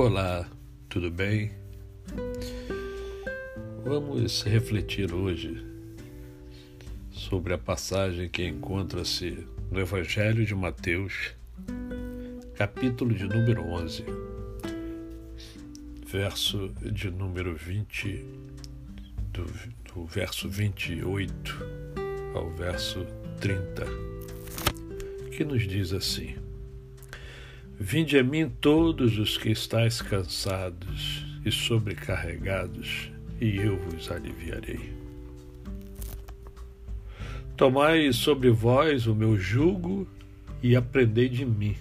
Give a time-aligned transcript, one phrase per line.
[0.00, 0.48] Olá,
[0.88, 1.50] tudo bem?
[3.84, 5.60] Vamos refletir hoje
[7.10, 11.34] sobre a passagem que encontra-se no Evangelho de Mateus,
[12.54, 14.04] capítulo de número 11,
[16.06, 18.24] verso de número 20,
[19.32, 19.46] do,
[19.92, 21.58] do verso 28
[22.36, 23.04] ao verso
[23.40, 23.84] 30,
[25.36, 26.47] que nos diz assim.
[27.80, 33.08] Vinde a mim todos os que estáis cansados e sobrecarregados,
[33.40, 34.92] e eu vos aliviarei.
[37.56, 40.08] Tomai sobre vós o meu jugo
[40.60, 41.76] e aprendei de mim,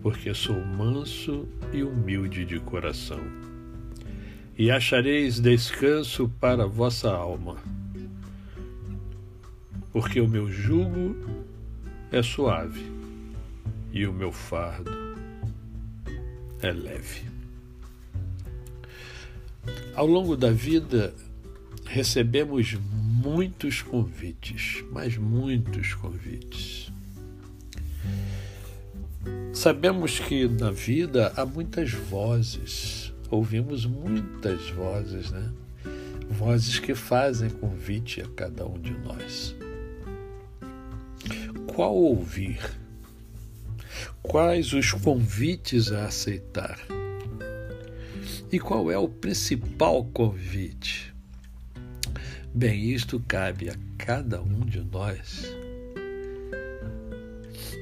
[0.00, 3.20] porque sou manso e humilde de coração.
[4.56, 7.58] E achareis descanso para vossa alma,
[9.92, 11.14] porque o meu jugo
[12.10, 13.03] é suave
[13.94, 14.90] e o meu fardo
[16.60, 17.22] é leve.
[19.94, 21.14] Ao longo da vida,
[21.86, 26.92] recebemos muitos convites, mas muitos convites.
[29.52, 35.52] Sabemos que na vida há muitas vozes, ouvimos muitas vozes, né?
[36.28, 39.54] Vozes que fazem convite a cada um de nós.
[41.68, 42.83] Qual ouvir?
[44.22, 46.78] Quais os convites a aceitar?
[48.50, 51.14] E qual é o principal convite?
[52.54, 55.44] Bem, isto cabe a cada um de nós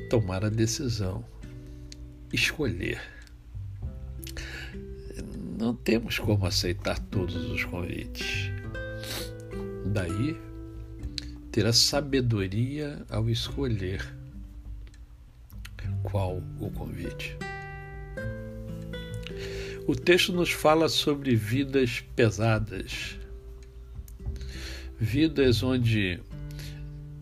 [0.09, 1.25] tomar a decisão,
[2.33, 3.01] escolher.
[5.59, 8.51] Não temos como aceitar todos os convites.
[9.87, 10.37] Daí,
[11.51, 14.07] ter a sabedoria ao escolher
[16.03, 17.37] qual o convite.
[19.87, 23.19] O texto nos fala sobre vidas pesadas,
[24.99, 26.21] vidas onde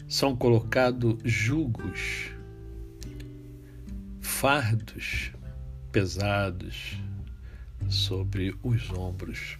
[0.06, 2.30] são colocados julgos,
[4.20, 5.32] fardos
[5.90, 6.98] pesados
[7.88, 9.56] sobre os ombros.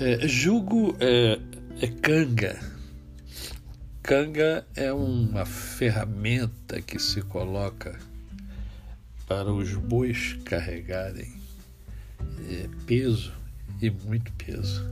[0.00, 1.38] É, jugo é,
[1.80, 2.58] é canga,
[4.08, 8.00] Canga é uma ferramenta que se coloca
[9.26, 11.30] para os bois carregarem
[12.48, 13.34] é, peso
[13.82, 14.82] e muito peso.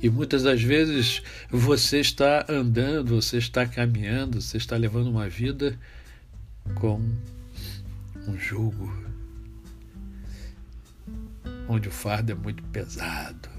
[0.00, 5.76] E muitas das vezes você está andando, você está caminhando, você está levando uma vida
[6.76, 7.00] com
[8.28, 8.96] um jugo,
[11.68, 13.53] onde o fardo é muito pesado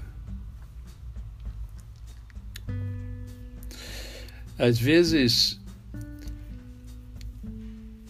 [4.58, 5.60] Às vezes,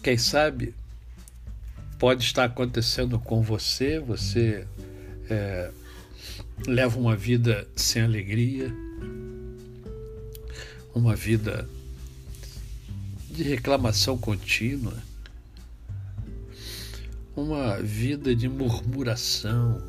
[0.01, 0.73] quem sabe,
[1.99, 4.65] pode estar acontecendo com você, você
[5.29, 5.71] é,
[6.65, 8.73] leva uma vida sem alegria,
[10.95, 11.67] uma vida
[13.29, 14.93] de reclamação contínua,
[17.35, 19.83] uma vida de murmuração.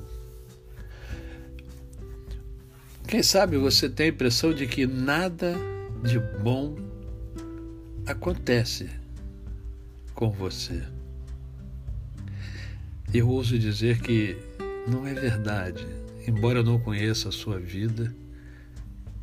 [3.06, 5.56] Quem sabe você tem a impressão de que nada
[6.02, 6.76] de bom
[8.06, 8.88] acontece
[10.14, 10.82] com você.
[13.12, 14.36] Eu ouso dizer que
[14.86, 15.86] não é verdade.
[16.26, 18.14] Embora eu não conheça a sua vida,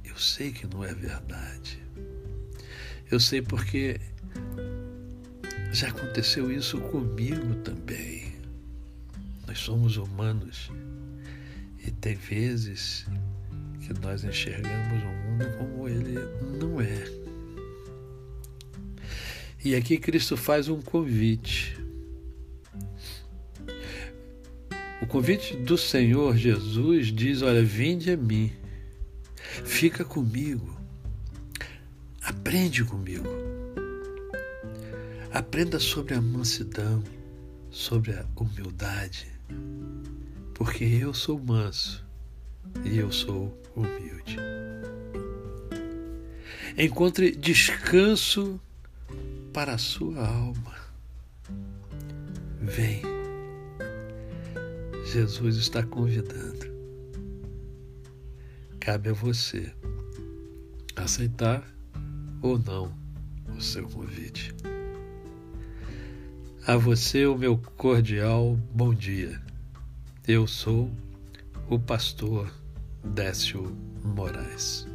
[0.03, 1.81] eu sei que não é verdade.
[3.11, 3.99] Eu sei porque
[5.71, 8.33] já aconteceu isso comigo também.
[9.47, 10.71] Nós somos humanos
[11.85, 13.05] e tem vezes
[13.85, 16.15] que nós enxergamos o mundo como ele
[16.59, 17.03] não é.
[19.63, 21.77] E aqui Cristo faz um convite.
[25.01, 28.51] O convite do Senhor Jesus diz: Olha, vinde a mim,
[29.63, 30.75] fica comigo,
[32.21, 33.27] aprende comigo.
[35.31, 37.03] Aprenda sobre a mansidão,
[37.69, 39.27] sobre a humildade,
[40.53, 42.04] porque eu sou manso
[42.83, 44.37] e eu sou humilde.
[46.77, 48.59] Encontre descanso
[49.53, 50.75] para a sua alma.
[52.61, 53.01] Vem.
[55.05, 56.65] Jesus está convidando.
[58.79, 59.73] Cabe a você
[60.95, 61.65] aceitar
[62.41, 62.93] ou não
[63.55, 64.53] o seu convite.
[66.67, 69.41] A você o meu cordial bom dia.
[70.27, 70.91] Eu sou
[71.69, 72.51] o pastor
[73.13, 73.71] Décio
[74.03, 74.94] Moraes.